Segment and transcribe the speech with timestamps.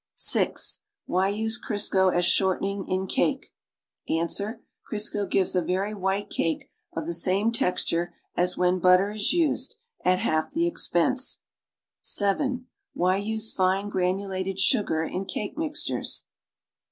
[0.17, 0.53] (0)
[1.05, 3.53] Why use Crisco as shortening in cake?
[4.09, 4.41] Ans.
[4.91, 9.75] Crisco gives a very white cake of the same texture as when butter is used,
[10.03, 11.41] at half the expense.
[12.01, 16.25] (7) Why use fine granulated sugar in cake mixtures?